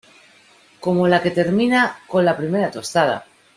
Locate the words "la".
1.07-1.21, 2.25-2.35